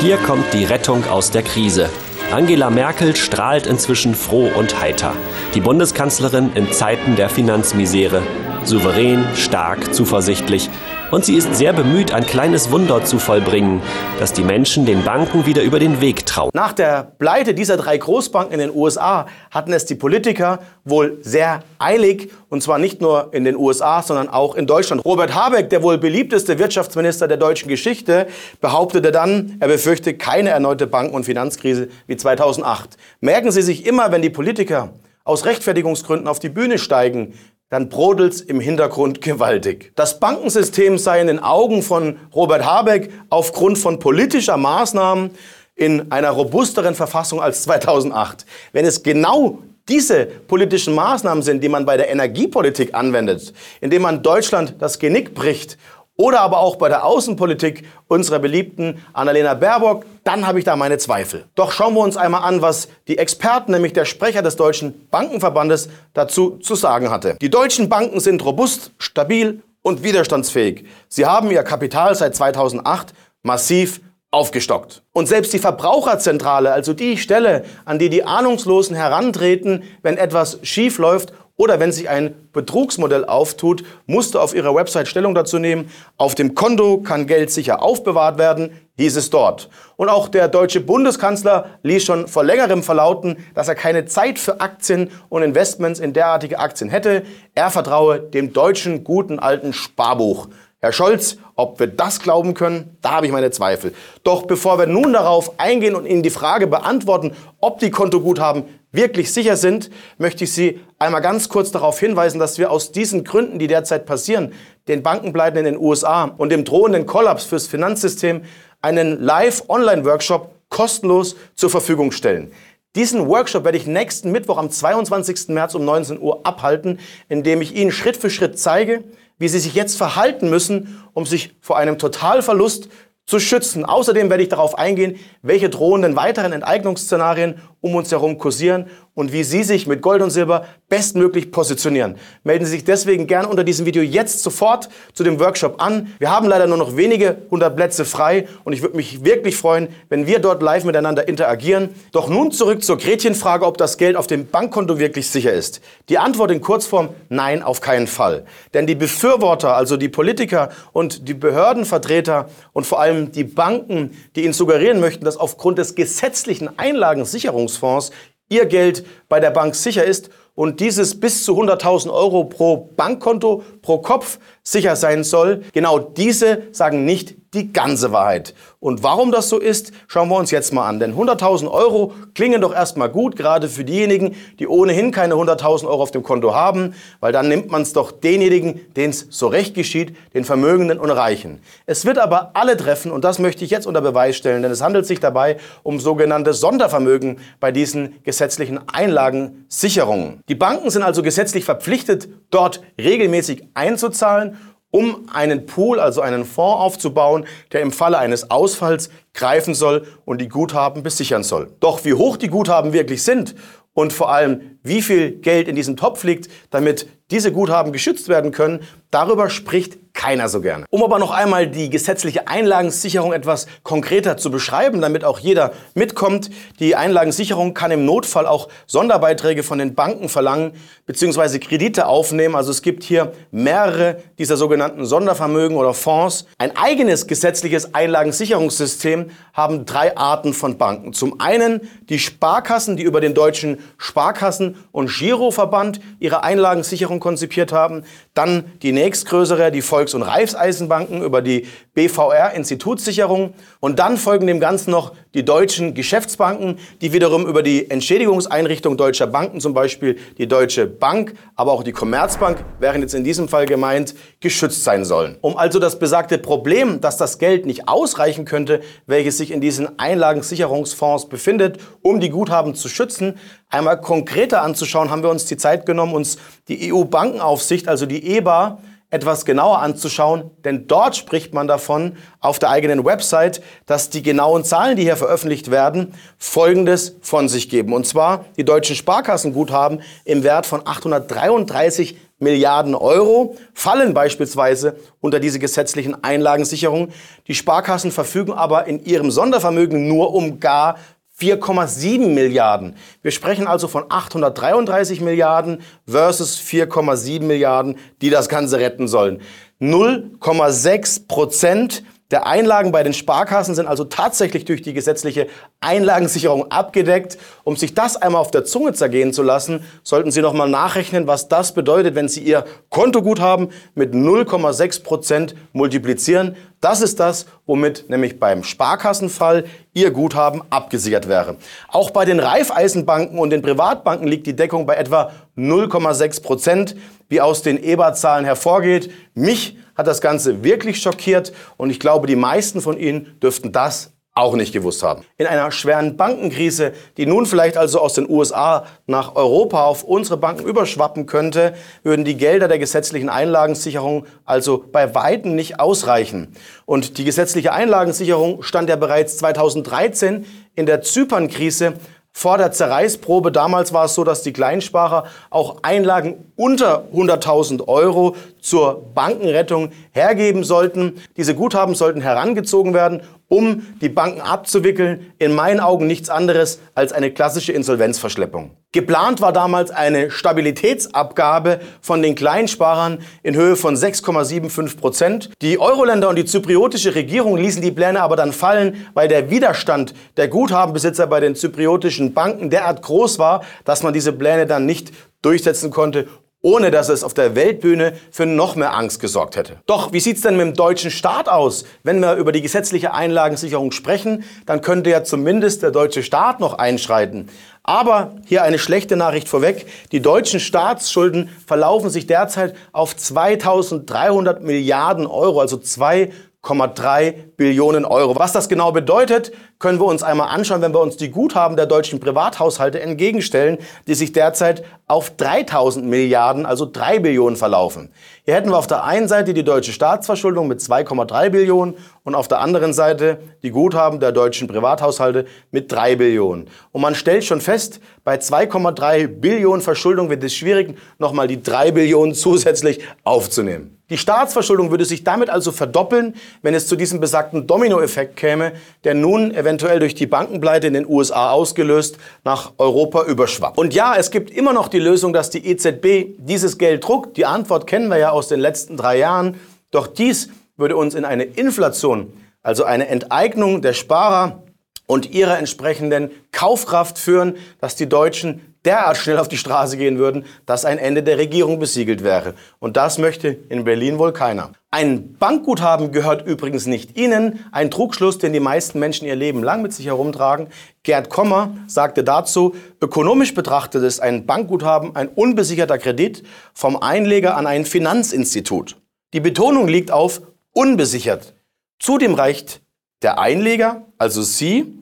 Hier 0.00 0.16
kommt 0.16 0.52
die 0.52 0.64
Rettung 0.64 1.06
aus 1.08 1.30
der 1.30 1.42
Krise. 1.42 1.90
Angela 2.32 2.70
Merkel 2.70 3.14
strahlt 3.14 3.68
inzwischen 3.68 4.16
froh 4.16 4.50
und 4.58 4.80
heiter. 4.80 5.12
Die 5.54 5.60
Bundeskanzlerin 5.60 6.50
in 6.56 6.72
Zeiten 6.72 7.14
der 7.14 7.28
Finanzmisere. 7.28 8.20
Souverän, 8.64 9.24
stark, 9.36 9.94
zuversichtlich 9.94 10.70
und 11.14 11.24
sie 11.24 11.36
ist 11.36 11.54
sehr 11.54 11.72
bemüht, 11.72 12.12
ein 12.12 12.26
kleines 12.26 12.72
Wunder 12.72 13.04
zu 13.04 13.20
vollbringen, 13.20 13.80
dass 14.18 14.32
die 14.32 14.42
Menschen 14.42 14.84
den 14.84 15.04
Banken 15.04 15.46
wieder 15.46 15.62
über 15.62 15.78
den 15.78 16.00
Weg 16.00 16.26
trauen. 16.26 16.50
Nach 16.52 16.72
der 16.72 17.04
Pleite 17.04 17.54
dieser 17.54 17.76
drei 17.76 17.96
Großbanken 17.96 18.52
in 18.52 18.58
den 18.58 18.76
USA 18.76 19.26
hatten 19.52 19.72
es 19.72 19.86
die 19.86 19.94
Politiker 19.94 20.58
wohl 20.84 21.18
sehr 21.20 21.62
eilig, 21.78 22.32
und 22.48 22.64
zwar 22.64 22.80
nicht 22.80 23.00
nur 23.00 23.28
in 23.32 23.44
den 23.44 23.54
USA, 23.56 24.02
sondern 24.02 24.28
auch 24.28 24.56
in 24.56 24.66
Deutschland. 24.66 25.04
Robert 25.04 25.36
Habeck, 25.36 25.70
der 25.70 25.84
wohl 25.84 25.98
beliebteste 25.98 26.58
Wirtschaftsminister 26.58 27.28
der 27.28 27.36
deutschen 27.36 27.68
Geschichte, 27.68 28.26
behauptete 28.60 29.12
dann, 29.12 29.56
er 29.60 29.68
befürchte 29.68 30.14
keine 30.14 30.50
erneute 30.50 30.88
Banken- 30.88 31.14
und 31.14 31.22
Finanzkrise 31.22 31.90
wie 32.08 32.16
2008. 32.16 32.96
Merken 33.20 33.52
Sie 33.52 33.62
sich 33.62 33.86
immer, 33.86 34.10
wenn 34.10 34.22
die 34.22 34.30
Politiker 34.30 34.90
aus 35.22 35.46
Rechtfertigungsgründen 35.46 36.26
auf 36.26 36.40
die 36.40 36.50
Bühne 36.50 36.78
steigen, 36.78 37.34
dann 37.74 37.88
brodelt's 37.88 38.40
im 38.40 38.60
Hintergrund 38.60 39.20
gewaltig. 39.20 39.90
Das 39.96 40.20
Bankensystem 40.20 40.96
sei 40.96 41.20
in 41.20 41.26
den 41.26 41.40
Augen 41.40 41.82
von 41.82 42.18
Robert 42.32 42.64
Habeck 42.64 43.10
aufgrund 43.30 43.78
von 43.78 43.98
politischer 43.98 44.56
Maßnahmen 44.56 45.32
in 45.74 46.12
einer 46.12 46.30
robusteren 46.30 46.94
Verfassung 46.94 47.42
als 47.42 47.64
2008. 47.64 48.46
Wenn 48.72 48.84
es 48.84 49.02
genau 49.02 49.58
diese 49.88 50.24
politischen 50.24 50.94
Maßnahmen 50.94 51.42
sind, 51.42 51.64
die 51.64 51.68
man 51.68 51.84
bei 51.84 51.96
der 51.96 52.10
Energiepolitik 52.10 52.94
anwendet, 52.94 53.52
indem 53.80 54.02
man 54.02 54.22
Deutschland 54.22 54.76
das 54.78 55.00
Genick 55.00 55.34
bricht 55.34 55.76
oder 56.16 56.40
aber 56.40 56.58
auch 56.58 56.76
bei 56.76 56.88
der 56.88 57.04
Außenpolitik 57.04 57.84
unserer 58.08 58.38
beliebten 58.38 59.04
Annalena 59.12 59.54
Baerbock, 59.54 60.04
dann 60.22 60.46
habe 60.46 60.58
ich 60.58 60.64
da 60.64 60.76
meine 60.76 60.98
Zweifel. 60.98 61.44
Doch 61.54 61.72
schauen 61.72 61.94
wir 61.94 62.00
uns 62.00 62.16
einmal 62.16 62.42
an, 62.42 62.62
was 62.62 62.88
die 63.08 63.18
Experten, 63.18 63.72
nämlich 63.72 63.92
der 63.92 64.04
Sprecher 64.04 64.42
des 64.42 64.56
Deutschen 64.56 65.08
Bankenverbandes, 65.10 65.88
dazu 66.12 66.58
zu 66.58 66.74
sagen 66.76 67.10
hatte. 67.10 67.36
Die 67.40 67.50
deutschen 67.50 67.88
Banken 67.88 68.20
sind 68.20 68.44
robust, 68.44 68.92
stabil 68.98 69.62
und 69.82 70.02
widerstandsfähig. 70.02 70.84
Sie 71.08 71.26
haben 71.26 71.50
ihr 71.50 71.62
Kapital 71.62 72.14
seit 72.14 72.34
2008 72.36 73.12
massiv 73.42 74.00
aufgestockt. 74.30 75.02
Und 75.12 75.28
selbst 75.28 75.52
die 75.52 75.58
Verbraucherzentrale, 75.58 76.72
also 76.72 76.92
die 76.92 77.16
Stelle, 77.16 77.64
an 77.84 77.98
die 77.98 78.08
die 78.08 78.24
Ahnungslosen 78.24 78.96
herantreten, 78.96 79.84
wenn 80.02 80.16
etwas 80.16 80.58
schief 80.62 80.98
läuft 80.98 81.32
oder 81.56 81.78
wenn 81.78 81.92
sich 81.92 82.08
ein 82.08 82.34
Betrugsmodell 82.52 83.24
auftut, 83.24 83.84
musste 84.06 84.40
auf 84.40 84.54
ihrer 84.54 84.74
Website 84.74 85.06
Stellung 85.06 85.34
dazu 85.34 85.58
nehmen. 85.58 85.90
Auf 86.16 86.34
dem 86.34 86.54
Konto 86.54 86.98
kann 86.98 87.26
Geld 87.26 87.50
sicher 87.50 87.80
aufbewahrt 87.80 88.38
werden, 88.38 88.70
hieß 88.96 89.16
es 89.16 89.30
dort. 89.30 89.70
Und 89.96 90.08
auch 90.08 90.28
der 90.28 90.48
deutsche 90.48 90.80
Bundeskanzler 90.80 91.78
ließ 91.82 92.04
schon 92.04 92.26
vor 92.26 92.42
längerem 92.42 92.82
verlauten, 92.82 93.36
dass 93.54 93.68
er 93.68 93.76
keine 93.76 94.04
Zeit 94.06 94.38
für 94.38 94.60
Aktien 94.60 95.10
und 95.28 95.42
Investments 95.42 96.00
in 96.00 96.12
derartige 96.12 96.58
Aktien 96.58 96.90
hätte. 96.90 97.22
Er 97.54 97.70
vertraue 97.70 98.18
dem 98.18 98.52
deutschen 98.52 99.04
guten 99.04 99.38
alten 99.38 99.72
Sparbuch. 99.72 100.48
Herr 100.84 100.92
Scholz, 100.92 101.38
ob 101.56 101.80
wir 101.80 101.86
das 101.86 102.20
glauben 102.20 102.52
können, 102.52 102.98
da 103.00 103.12
habe 103.12 103.24
ich 103.24 103.32
meine 103.32 103.50
Zweifel. 103.50 103.94
Doch 104.22 104.42
bevor 104.42 104.78
wir 104.78 104.84
nun 104.84 105.14
darauf 105.14 105.58
eingehen 105.58 105.94
und 105.94 106.04
Ihnen 106.04 106.22
die 106.22 106.28
Frage 106.28 106.66
beantworten, 106.66 107.32
ob 107.58 107.78
die 107.78 107.90
Kontoguthaben 107.90 108.64
wirklich 108.92 109.32
sicher 109.32 109.56
sind, 109.56 109.88
möchte 110.18 110.44
ich 110.44 110.52
Sie 110.52 110.80
einmal 110.98 111.22
ganz 111.22 111.48
kurz 111.48 111.70
darauf 111.70 111.98
hinweisen, 111.98 112.38
dass 112.38 112.58
wir 112.58 112.70
aus 112.70 112.92
diesen 112.92 113.24
Gründen, 113.24 113.58
die 113.58 113.66
derzeit 113.66 114.04
passieren, 114.04 114.52
den 114.86 115.02
Bankenpleiten 115.02 115.58
in 115.58 115.64
den 115.64 115.78
USA 115.78 116.24
und 116.36 116.52
dem 116.52 116.66
drohenden 116.66 117.06
Kollaps 117.06 117.44
fürs 117.44 117.66
Finanzsystem 117.66 118.42
einen 118.82 119.22
Live-Online-Workshop 119.22 120.50
kostenlos 120.68 121.34
zur 121.54 121.70
Verfügung 121.70 122.12
stellen. 122.12 122.52
Diesen 122.94 123.26
Workshop 123.26 123.64
werde 123.64 123.78
ich 123.78 123.86
nächsten 123.86 124.32
Mittwoch 124.32 124.58
am 124.58 124.68
22. 124.68 125.48
März 125.48 125.74
um 125.74 125.86
19 125.86 126.20
Uhr 126.20 126.46
abhalten, 126.46 127.00
indem 127.30 127.62
ich 127.62 127.74
Ihnen 127.74 127.90
Schritt 127.90 128.18
für 128.18 128.28
Schritt 128.28 128.58
zeige, 128.58 129.02
wie 129.38 129.48
Sie 129.48 129.58
sich 129.58 129.74
jetzt 129.74 129.96
verhalten 129.96 130.50
müssen, 130.50 131.02
um 131.12 131.26
sich 131.26 131.54
vor 131.60 131.76
einem 131.76 131.98
Totalverlust 131.98 132.88
zu 133.26 133.40
schützen. 133.40 133.84
Außerdem 133.84 134.28
werde 134.28 134.42
ich 134.42 134.48
darauf 134.50 134.76
eingehen, 134.78 135.16
welche 135.42 135.70
drohenden 135.70 136.14
weiteren 136.16 136.52
Enteignungsszenarien 136.52 137.60
um 137.80 137.94
uns 137.94 138.10
herum 138.10 138.38
kursieren 138.38 138.86
und 139.14 139.32
wie 139.32 139.44
Sie 139.44 139.62
sich 139.62 139.86
mit 139.86 140.02
Gold 140.02 140.22
und 140.22 140.30
Silber 140.30 140.66
bestmöglich 140.94 141.50
positionieren. 141.50 142.14
Melden 142.44 142.66
Sie 142.66 142.70
sich 142.70 142.84
deswegen 142.84 143.26
gerne 143.26 143.48
unter 143.48 143.64
diesem 143.64 143.84
Video 143.84 144.00
jetzt 144.00 144.44
sofort 144.44 144.88
zu 145.12 145.24
dem 145.24 145.40
Workshop 145.40 145.82
an. 145.82 146.14
Wir 146.20 146.30
haben 146.30 146.46
leider 146.46 146.68
nur 146.68 146.76
noch 146.76 146.96
wenige 146.96 147.38
hundert 147.50 147.74
Plätze 147.74 148.04
frei 148.04 148.46
und 148.62 148.74
ich 148.74 148.80
würde 148.80 148.94
mich 148.94 149.24
wirklich 149.24 149.56
freuen, 149.56 149.88
wenn 150.08 150.28
wir 150.28 150.38
dort 150.38 150.62
live 150.62 150.84
miteinander 150.84 151.26
interagieren. 151.26 151.88
Doch 152.12 152.28
nun 152.28 152.52
zurück 152.52 152.84
zur 152.84 152.96
Gretchenfrage, 152.96 153.66
ob 153.66 153.76
das 153.76 153.98
Geld 153.98 154.14
auf 154.14 154.28
dem 154.28 154.46
Bankkonto 154.46 155.00
wirklich 155.00 155.28
sicher 155.28 155.52
ist. 155.52 155.80
Die 156.10 156.18
Antwort 156.18 156.52
in 156.52 156.60
Kurzform, 156.60 157.08
nein, 157.28 157.64
auf 157.64 157.80
keinen 157.80 158.06
Fall. 158.06 158.44
Denn 158.72 158.86
die 158.86 158.94
Befürworter, 158.94 159.74
also 159.74 159.96
die 159.96 160.08
Politiker 160.08 160.68
und 160.92 161.26
die 161.26 161.34
Behördenvertreter 161.34 162.48
und 162.72 162.86
vor 162.86 163.00
allem 163.00 163.32
die 163.32 163.42
Banken, 163.42 164.12
die 164.36 164.44
Ihnen 164.44 164.52
suggerieren 164.52 165.00
möchten, 165.00 165.24
dass 165.24 165.38
aufgrund 165.38 165.78
des 165.78 165.96
gesetzlichen 165.96 166.78
Einlagensicherungsfonds 166.78 168.12
Ihr 168.50 168.66
Geld 168.66 169.06
bei 169.28 169.40
der 169.40 169.50
Bank 169.50 169.74
sicher 169.74 170.04
ist 170.04 170.30
und 170.54 170.80
dieses 170.80 171.18
bis 171.18 171.44
zu 171.44 171.58
100.000 171.58 172.12
Euro 172.12 172.44
pro 172.44 172.76
Bankkonto, 172.96 173.62
pro 173.82 173.98
Kopf 173.98 174.38
sicher 174.62 174.96
sein 174.96 175.24
soll. 175.24 175.62
Genau 175.72 175.98
diese 175.98 176.62
sagen 176.72 177.04
nicht 177.04 177.36
die 177.54 177.72
ganze 177.72 178.12
Wahrheit. 178.12 178.54
Und 178.80 179.02
warum 179.02 179.30
das 179.30 179.48
so 179.48 179.58
ist, 179.58 179.92
schauen 180.08 180.28
wir 180.28 180.36
uns 180.36 180.50
jetzt 180.50 180.72
mal 180.72 180.88
an. 180.88 180.98
Denn 180.98 181.14
100.000 181.14 181.70
Euro 181.70 182.12
klingen 182.34 182.60
doch 182.60 182.74
erstmal 182.74 183.08
gut, 183.08 183.36
gerade 183.36 183.68
für 183.68 183.84
diejenigen, 183.84 184.34
die 184.58 184.66
ohnehin 184.66 185.10
keine 185.10 185.34
100.000 185.34 185.86
Euro 185.86 186.02
auf 186.02 186.10
dem 186.10 186.22
Konto 186.22 186.54
haben, 186.54 186.94
weil 187.20 187.32
dann 187.32 187.48
nimmt 187.48 187.70
man 187.70 187.82
es 187.82 187.92
doch 187.92 188.10
denjenigen, 188.10 188.80
denen 188.94 189.10
es 189.10 189.26
so 189.30 189.46
recht 189.46 189.74
geschieht, 189.74 190.16
den 190.34 190.44
Vermögenden 190.44 190.98
und 190.98 191.10
Reichen. 191.10 191.60
Es 191.86 192.04
wird 192.04 192.18
aber 192.18 192.50
alle 192.54 192.76
treffen 192.76 193.12
und 193.12 193.24
das 193.24 193.38
möchte 193.38 193.64
ich 193.64 193.70
jetzt 193.70 193.86
unter 193.86 194.00
Beweis 194.00 194.36
stellen, 194.36 194.62
denn 194.62 194.72
es 194.72 194.82
handelt 194.82 195.06
sich 195.06 195.20
dabei 195.20 195.56
um 195.82 196.00
sogenannte 196.00 196.52
Sondervermögen 196.52 197.38
bei 197.60 197.72
diesen 197.72 198.22
gesetzlichen 198.24 198.80
Einlagensicherungen. 198.88 200.42
Die 200.48 200.54
Banken 200.54 200.90
sind 200.90 201.02
also 201.02 201.22
gesetzlich 201.22 201.64
verpflichtet, 201.64 202.28
dort 202.50 202.82
regelmäßig 202.98 203.68
einzuzahlen 203.74 204.58
um 204.90 205.28
einen 205.32 205.66
Pool, 205.66 205.98
also 205.98 206.20
einen 206.20 206.44
Fonds 206.44 206.80
aufzubauen, 206.80 207.46
der 207.72 207.80
im 207.80 207.90
Falle 207.90 208.18
eines 208.18 208.52
Ausfalls 208.52 209.10
greifen 209.32 209.74
soll 209.74 210.06
und 210.24 210.40
die 210.40 210.48
Guthaben 210.48 211.02
besichern 211.02 211.42
soll. 211.42 211.72
Doch 211.80 212.04
wie 212.04 212.14
hoch 212.14 212.36
die 212.36 212.46
Guthaben 212.46 212.92
wirklich 212.92 213.24
sind 213.24 213.56
und 213.92 214.12
vor 214.12 214.30
allem 214.30 214.78
wie 214.84 215.02
viel 215.02 215.32
Geld 215.32 215.66
in 215.66 215.74
diesem 215.74 215.96
Topf 215.96 216.22
liegt, 216.22 216.48
damit 216.70 217.08
diese 217.30 217.52
Guthaben 217.52 217.92
geschützt 217.92 218.28
werden 218.28 218.50
können, 218.50 218.80
darüber 219.10 219.48
spricht 219.48 219.98
keiner 220.14 220.48
so 220.48 220.60
gerne. 220.60 220.86
Um 220.90 221.02
aber 221.02 221.18
noch 221.18 221.32
einmal 221.32 221.66
die 221.66 221.90
gesetzliche 221.90 222.46
Einlagensicherung 222.46 223.32
etwas 223.32 223.66
konkreter 223.82 224.36
zu 224.36 224.50
beschreiben, 224.50 225.00
damit 225.00 225.24
auch 225.24 225.40
jeder 225.40 225.72
mitkommt, 225.94 226.50
die 226.78 226.94
Einlagensicherung 226.94 227.74
kann 227.74 227.90
im 227.90 228.04
Notfall 228.04 228.46
auch 228.46 228.68
Sonderbeiträge 228.86 229.64
von 229.64 229.78
den 229.78 229.96
Banken 229.96 230.28
verlangen 230.28 230.72
bzw. 231.06 231.58
Kredite 231.58 232.06
aufnehmen. 232.06 232.54
Also 232.54 232.70
es 232.70 232.80
gibt 232.80 233.02
hier 233.02 233.32
mehrere 233.50 234.22
dieser 234.38 234.56
sogenannten 234.56 235.04
Sondervermögen 235.04 235.76
oder 235.76 235.94
Fonds. 235.94 236.46
Ein 236.58 236.76
eigenes 236.76 237.26
gesetzliches 237.26 237.92
Einlagensicherungssystem 237.94 239.30
haben 239.52 239.84
drei 239.84 240.16
Arten 240.16 240.54
von 240.54 240.78
Banken. 240.78 241.12
Zum 241.12 241.40
einen 241.40 241.90
die 242.08 242.20
Sparkassen, 242.20 242.96
die 242.96 243.02
über 243.02 243.20
den 243.20 243.34
deutschen 243.34 243.78
Sparkassen- 243.98 244.76
und 244.92 245.10
Giroverband 245.10 246.00
ihre 246.20 246.44
Einlagensicherung 246.44 247.13
konzipiert 247.20 247.72
haben. 247.72 248.04
Dann 248.34 248.64
die 248.82 248.92
nächstgrößere, 248.92 249.70
die 249.70 249.82
Volks- 249.82 250.14
und 250.14 250.22
Raiffeisenbanken 250.22 251.22
über 251.22 251.42
die 251.42 251.66
BVR 251.94 252.52
Institutssicherung. 252.54 253.54
Und 253.80 253.98
dann 253.98 254.16
folgen 254.16 254.46
dem 254.46 254.60
Ganzen 254.60 254.90
noch 254.90 255.12
die 255.34 255.44
deutschen 255.44 255.94
Geschäftsbanken, 255.94 256.78
die 257.00 257.12
wiederum 257.12 257.46
über 257.46 257.62
die 257.62 257.90
Entschädigungseinrichtung 257.90 258.96
deutscher 258.96 259.26
Banken, 259.26 259.60
zum 259.60 259.74
Beispiel 259.74 260.16
die 260.38 260.46
Deutsche 260.46 260.86
Bank, 260.86 261.34
aber 261.56 261.72
auch 261.72 261.82
die 261.82 261.92
Commerzbank, 261.92 262.64
wären 262.78 263.02
jetzt 263.02 263.14
in 263.14 263.24
diesem 263.24 263.48
Fall 263.48 263.66
gemeint, 263.66 264.14
geschützt 264.40 264.84
sein 264.84 265.04
sollen. 265.04 265.36
Um 265.40 265.56
also 265.56 265.78
das 265.78 265.98
besagte 265.98 266.38
Problem, 266.38 267.00
dass 267.00 267.16
das 267.16 267.38
Geld 267.38 267.66
nicht 267.66 267.88
ausreichen 267.88 268.44
könnte, 268.44 268.80
welches 269.06 269.38
sich 269.38 269.50
in 269.50 269.60
diesen 269.60 269.98
Einlagensicherungsfonds 269.98 271.28
befindet, 271.28 271.78
um 272.02 272.20
die 272.20 272.30
Guthaben 272.30 272.74
zu 272.74 272.88
schützen, 272.88 273.38
einmal 273.74 274.00
konkreter 274.00 274.62
anzuschauen, 274.62 275.10
haben 275.10 275.22
wir 275.22 275.30
uns 275.30 275.44
die 275.44 275.56
Zeit 275.56 275.84
genommen, 275.84 276.14
uns 276.14 276.38
die 276.68 276.92
EU-Bankenaufsicht, 276.92 277.88
also 277.88 278.06
die 278.06 278.36
EBA, 278.36 278.78
etwas 279.10 279.44
genauer 279.44 279.78
anzuschauen, 279.78 280.50
denn 280.64 280.88
dort 280.88 281.14
spricht 281.14 281.54
man 281.54 281.68
davon 281.68 282.16
auf 282.40 282.58
der 282.58 282.70
eigenen 282.70 283.04
Website, 283.04 283.62
dass 283.86 284.10
die 284.10 284.24
genauen 284.24 284.64
Zahlen, 284.64 284.96
die 284.96 285.04
hier 285.04 285.16
veröffentlicht 285.16 285.70
werden, 285.70 286.14
Folgendes 286.36 287.14
von 287.20 287.48
sich 287.48 287.68
geben. 287.68 287.92
Und 287.92 288.08
zwar 288.08 288.44
die 288.56 288.64
deutschen 288.64 288.96
Sparkassenguthaben 288.96 290.02
im 290.24 290.42
Wert 290.42 290.66
von 290.66 290.84
833 290.84 292.16
Milliarden 292.40 292.96
Euro 292.96 293.56
fallen 293.72 294.12
beispielsweise 294.14 294.96
unter 295.20 295.38
diese 295.38 295.60
gesetzlichen 295.60 296.24
Einlagensicherungen. 296.24 297.12
Die 297.46 297.54
Sparkassen 297.54 298.10
verfügen 298.10 298.52
aber 298.52 298.86
in 298.86 299.04
ihrem 299.04 299.30
Sondervermögen 299.30 300.08
nur 300.08 300.34
um 300.34 300.58
gar 300.58 300.96
4,7 301.38 302.28
Milliarden. 302.28 302.96
Wir 303.22 303.32
sprechen 303.32 303.66
also 303.66 303.88
von 303.88 304.04
833 304.08 305.20
Milliarden 305.20 305.82
versus 306.06 306.60
4,7 306.60 307.42
Milliarden, 307.42 307.96
die 308.22 308.30
das 308.30 308.48
Ganze 308.48 308.78
retten 308.78 309.08
sollen. 309.08 309.40
0,6 309.80 311.26
Prozent 311.26 312.04
der 312.34 312.48
Einlagen 312.48 312.90
bei 312.90 313.04
den 313.04 313.12
Sparkassen 313.12 313.76
sind 313.76 313.86
also 313.86 314.02
tatsächlich 314.02 314.64
durch 314.64 314.82
die 314.82 314.92
gesetzliche 314.92 315.46
Einlagensicherung 315.80 316.68
abgedeckt. 316.68 317.38
Um 317.62 317.76
sich 317.76 317.94
das 317.94 318.16
einmal 318.16 318.40
auf 318.40 318.50
der 318.50 318.64
Zunge 318.64 318.92
zergehen 318.92 319.32
zu 319.32 319.44
lassen, 319.44 319.84
sollten 320.02 320.32
Sie 320.32 320.42
noch 320.42 320.52
mal 320.52 320.68
nachrechnen, 320.68 321.28
was 321.28 321.46
das 321.46 321.74
bedeutet, 321.74 322.16
wenn 322.16 322.26
Sie 322.26 322.40
Ihr 322.40 322.64
Kontoguthaben 322.88 323.68
mit 323.94 324.14
0,6 324.14 325.04
Prozent 325.04 325.54
multiplizieren. 325.72 326.56
Das 326.80 327.02
ist 327.02 327.20
das, 327.20 327.46
womit 327.66 328.10
nämlich 328.10 328.40
beim 328.40 328.64
Sparkassenfall 328.64 329.66
Ihr 329.92 330.10
Guthaben 330.10 330.62
abgesichert 330.70 331.28
wäre. 331.28 331.54
Auch 331.86 332.10
bei 332.10 332.24
den 332.24 332.40
Raiffeisenbanken 332.40 333.38
und 333.38 333.50
den 333.50 333.62
Privatbanken 333.62 334.26
liegt 334.26 334.48
die 334.48 334.56
Deckung 334.56 334.86
bei 334.86 334.96
etwa 334.96 335.30
0,6 335.56 336.42
Prozent, 336.42 336.96
wie 337.28 337.40
aus 337.40 337.62
den 337.62 337.80
EBA-Zahlen 337.80 338.44
hervorgeht. 338.44 339.12
Mich 339.34 339.78
hat 339.94 340.06
das 340.06 340.20
Ganze 340.20 340.64
wirklich 340.64 341.00
schockiert 341.00 341.52
und 341.76 341.90
ich 341.90 342.00
glaube, 342.00 342.26
die 342.26 342.36
meisten 342.36 342.80
von 342.80 342.98
Ihnen 342.98 343.38
dürften 343.40 343.72
das 343.72 344.14
auch 344.36 344.56
nicht 344.56 344.72
gewusst 344.72 345.04
haben. 345.04 345.24
In 345.36 345.46
einer 345.46 345.70
schweren 345.70 346.16
Bankenkrise, 346.16 346.92
die 347.16 347.24
nun 347.24 347.46
vielleicht 347.46 347.76
also 347.76 348.00
aus 348.00 348.14
den 348.14 348.28
USA 348.28 348.84
nach 349.06 349.36
Europa 349.36 349.84
auf 349.84 350.02
unsere 350.02 350.36
Banken 350.36 350.66
überschwappen 350.66 351.26
könnte, 351.26 351.74
würden 352.02 352.24
die 352.24 352.36
Gelder 352.36 352.66
der 352.66 352.80
gesetzlichen 352.80 353.28
Einlagensicherung 353.28 354.26
also 354.44 354.84
bei 354.90 355.14
weitem 355.14 355.54
nicht 355.54 355.78
ausreichen. 355.78 356.56
Und 356.84 357.18
die 357.18 357.24
gesetzliche 357.24 357.72
Einlagensicherung 357.72 358.64
stand 358.64 358.88
ja 358.88 358.96
bereits 358.96 359.38
2013 359.38 360.46
in 360.74 360.86
der 360.86 361.02
Zypernkrise 361.02 361.94
vor 362.36 362.58
der 362.58 362.72
Zerreißprobe 362.72 363.52
damals 363.52 363.92
war 363.92 364.06
es 364.06 364.14
so, 364.14 364.24
dass 364.24 364.42
die 364.42 364.52
Kleinsparer 364.52 365.24
auch 365.50 365.76
Einlagen 365.82 366.52
unter 366.56 367.04
100.000 367.14 367.86
Euro 367.86 368.34
zur 368.60 369.04
Bankenrettung 369.14 369.92
hergeben 370.10 370.64
sollten. 370.64 371.22
Diese 371.36 371.54
Guthaben 371.54 371.94
sollten 371.94 372.20
herangezogen 372.20 372.92
werden 372.92 373.22
um 373.48 373.86
die 374.00 374.08
Banken 374.08 374.40
abzuwickeln. 374.40 375.32
In 375.38 375.54
meinen 375.54 375.80
Augen 375.80 376.06
nichts 376.06 376.30
anderes 376.30 376.80
als 376.94 377.12
eine 377.12 377.30
klassische 377.30 377.72
Insolvenzverschleppung. 377.72 378.70
Geplant 378.92 379.40
war 379.40 379.52
damals 379.52 379.90
eine 379.90 380.30
Stabilitätsabgabe 380.30 381.80
von 382.00 382.22
den 382.22 382.36
Kleinsparern 382.36 383.18
in 383.42 383.56
Höhe 383.56 383.74
von 383.74 383.96
6,75 383.96 384.96
Prozent. 384.96 385.50
Die 385.62 385.80
Euroländer 385.80 386.28
und 386.28 386.36
die 386.36 386.44
zypriotische 386.44 387.16
Regierung 387.16 387.56
ließen 387.56 387.82
die 387.82 387.90
Pläne 387.90 388.22
aber 388.22 388.36
dann 388.36 388.52
fallen, 388.52 389.06
weil 389.14 389.26
der 389.26 389.50
Widerstand 389.50 390.14
der 390.36 390.46
Guthabenbesitzer 390.46 391.26
bei 391.26 391.40
den 391.40 391.56
zypriotischen 391.56 392.34
Banken 392.34 392.70
derart 392.70 393.02
groß 393.02 393.40
war, 393.40 393.64
dass 393.84 394.04
man 394.04 394.12
diese 394.12 394.32
Pläne 394.32 394.66
dann 394.66 394.86
nicht 394.86 395.12
durchsetzen 395.42 395.90
konnte 395.90 396.28
ohne 396.64 396.90
dass 396.90 397.10
es 397.10 397.22
auf 397.22 397.34
der 397.34 397.54
Weltbühne 397.54 398.14
für 398.30 398.46
noch 398.46 398.74
mehr 398.74 398.96
Angst 398.96 399.20
gesorgt 399.20 399.56
hätte. 399.56 399.76
Doch 399.86 400.12
wie 400.12 400.20
sieht's 400.20 400.40
denn 400.40 400.56
mit 400.56 400.66
dem 400.66 400.74
deutschen 400.74 401.10
Staat 401.10 401.48
aus? 401.48 401.84
Wenn 402.02 402.20
wir 402.20 402.36
über 402.36 402.52
die 402.52 402.62
gesetzliche 402.62 403.12
Einlagensicherung 403.12 403.92
sprechen, 403.92 404.44
dann 404.64 404.80
könnte 404.80 405.10
ja 405.10 405.22
zumindest 405.22 405.82
der 405.82 405.90
deutsche 405.90 406.22
Staat 406.22 406.60
noch 406.60 406.78
einschreiten. 406.78 407.50
Aber 407.82 408.36
hier 408.46 408.62
eine 408.62 408.78
schlechte 408.78 409.14
Nachricht 409.14 409.46
vorweg. 409.46 409.84
Die 410.10 410.22
deutschen 410.22 410.58
Staatsschulden 410.58 411.50
verlaufen 411.66 412.08
sich 412.08 412.26
derzeit 412.26 412.74
auf 412.92 413.14
2300 413.14 414.62
Milliarden 414.62 415.26
Euro, 415.26 415.60
also 415.60 415.76
2 415.76 416.30
1,3 416.64 417.32
Billionen 417.56 418.04
Euro. 418.04 418.36
Was 418.36 418.52
das 418.52 418.68
genau 418.68 418.90
bedeutet, 418.90 419.52
können 419.78 420.00
wir 420.00 420.06
uns 420.06 420.22
einmal 420.22 420.48
anschauen, 420.48 420.82
wenn 420.82 420.94
wir 420.94 421.00
uns 421.00 421.16
die 421.16 421.30
Guthaben 421.30 421.76
der 421.76 421.86
deutschen 421.86 422.20
Privathaushalte 422.20 423.00
entgegenstellen, 423.00 423.78
die 424.06 424.14
sich 424.14 424.32
derzeit 424.32 424.84
auf 425.06 425.30
3000 425.30 426.06
Milliarden, 426.06 426.64
also 426.64 426.88
3 426.90 427.18
Billionen 427.18 427.56
verlaufen. 427.56 428.10
Hier 428.44 428.54
hätten 428.54 428.70
wir 428.70 428.78
auf 428.78 428.86
der 428.86 429.04
einen 429.04 429.28
Seite 429.28 429.52
die 429.52 429.64
deutsche 429.64 429.92
Staatsverschuldung 429.92 430.68
mit 430.68 430.80
2,3 430.80 431.50
Billionen 431.50 431.94
und 432.22 432.34
auf 432.34 432.48
der 432.48 432.60
anderen 432.60 432.92
Seite 432.92 433.38
die 433.62 433.70
Guthaben 433.70 434.20
der 434.20 434.32
deutschen 434.32 434.68
Privathaushalte 434.68 435.46
mit 435.70 435.92
3 435.92 436.16
Billionen. 436.16 436.68
Und 436.92 437.02
man 437.02 437.14
stellt 437.14 437.44
schon 437.44 437.60
fest, 437.60 438.00
bei 438.22 438.36
2,3 438.36 439.26
Billionen 439.26 439.82
Verschuldung 439.82 440.30
wird 440.30 440.42
es 440.44 440.54
schwierig, 440.54 440.96
nochmal 441.18 441.48
die 441.48 441.62
3 441.62 441.92
Billionen 441.92 442.34
zusätzlich 442.34 443.00
aufzunehmen. 443.24 443.98
Die 444.10 444.18
Staatsverschuldung 444.18 444.90
würde 444.90 445.06
sich 445.06 445.24
damit 445.24 445.48
also 445.48 445.72
verdoppeln, 445.72 446.34
wenn 446.60 446.74
es 446.74 446.86
zu 446.86 446.94
diesem 446.94 447.20
besagten 447.20 447.66
Dominoeffekt 447.66 448.36
käme, 448.36 448.72
der 449.04 449.14
nun 449.14 449.50
eventuell 449.64 449.98
durch 449.98 450.14
die 450.14 450.26
Bankenpleite 450.26 450.86
in 450.86 450.92
den 450.92 451.06
USA 451.06 451.50
ausgelöst 451.50 452.18
nach 452.44 452.72
Europa 452.76 453.24
überschwappt. 453.24 453.78
Und 453.78 453.94
ja, 453.94 454.14
es 454.16 454.30
gibt 454.30 454.50
immer 454.50 454.72
noch 454.72 454.88
die 454.88 454.98
Lösung, 454.98 455.32
dass 455.32 455.48
die 455.48 455.66
EZB 455.66 456.36
dieses 456.38 456.76
Geld 456.76 457.06
druckt. 457.06 457.36
Die 457.38 457.46
Antwort 457.46 457.86
kennen 457.86 458.08
wir 458.08 458.18
ja 458.18 458.30
aus 458.30 458.48
den 458.48 458.60
letzten 458.60 458.96
drei 458.96 459.18
Jahren. 459.18 459.56
Doch 459.90 460.06
dies 460.06 460.50
würde 460.76 460.96
uns 460.96 461.14
in 461.14 461.24
eine 461.24 461.44
Inflation, 461.44 462.32
also 462.62 462.84
eine 462.84 463.08
Enteignung 463.08 463.80
der 463.80 463.94
Sparer 463.94 464.63
und 465.06 465.30
ihrer 465.30 465.58
entsprechenden 465.58 466.30
Kaufkraft 466.52 467.18
führen, 467.18 467.56
dass 467.80 467.96
die 467.96 468.08
Deutschen 468.08 468.74
derart 468.84 469.16
schnell 469.16 469.38
auf 469.38 469.48
die 469.48 469.56
Straße 469.56 469.96
gehen 469.96 470.18
würden, 470.18 470.44
dass 470.66 470.84
ein 470.84 470.98
Ende 470.98 471.22
der 471.22 471.38
Regierung 471.38 471.78
besiegelt 471.78 472.22
wäre. 472.22 472.54
Und 472.78 472.96
das 472.96 473.18
möchte 473.18 473.48
in 473.48 473.84
Berlin 473.84 474.18
wohl 474.18 474.32
keiner. 474.32 474.72
Ein 474.90 475.34
Bankguthaben 475.34 476.12
gehört 476.12 476.46
übrigens 476.46 476.86
nicht 476.86 477.16
Ihnen. 477.18 477.64
Ein 477.72 477.90
Trugschluss, 477.90 478.38
den 478.38 478.52
die 478.52 478.60
meisten 478.60 478.98
Menschen 478.98 479.26
ihr 479.26 479.34
Leben 479.34 479.62
lang 479.62 479.82
mit 479.82 479.92
sich 479.92 480.06
herumtragen. 480.06 480.68
Gerd 481.02 481.30
Kommer 481.30 481.74
sagte 481.86 482.22
dazu, 482.22 482.74
ökonomisch 483.00 483.54
betrachtet 483.54 484.04
ist 484.04 484.20
ein 484.20 484.46
Bankguthaben 484.46 485.16
ein 485.16 485.28
unbesicherter 485.28 485.98
Kredit 485.98 486.44
vom 486.74 486.96
Einleger 486.96 487.56
an 487.56 487.66
ein 487.66 487.86
Finanzinstitut. 487.86 488.96
Die 489.32 489.40
Betonung 489.40 489.88
liegt 489.88 490.12
auf 490.12 490.42
unbesichert. 490.72 491.54
Zudem 491.98 492.34
reicht 492.34 492.82
der 493.22 493.38
Einleger, 493.38 494.06
also 494.18 494.42
Sie, 494.42 494.98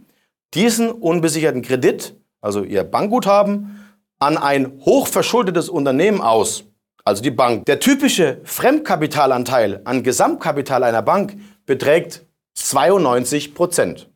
diesen 0.54 0.90
unbesicherten 0.90 1.62
Kredit 1.62 2.14
also 2.42 2.64
ihr 2.64 2.84
Bankguthaben, 2.84 3.78
an 4.18 4.36
ein 4.36 4.80
hochverschuldetes 4.84 5.68
Unternehmen 5.68 6.20
aus, 6.20 6.64
also 7.04 7.22
die 7.22 7.30
Bank. 7.30 7.64
Der 7.66 7.80
typische 7.80 8.40
Fremdkapitalanteil 8.44 9.80
an 9.84 10.02
Gesamtkapital 10.02 10.82
einer 10.84 11.02
Bank 11.02 11.36
beträgt 11.64 12.22
92 12.54 13.54
Prozent. 13.54 14.10